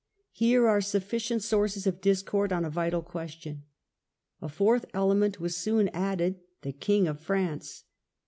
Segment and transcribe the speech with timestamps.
[0.31, 3.65] Here were sufficient sources of discord on a vital question;
[4.41, 7.83] a fourth element was soon added— the King of France.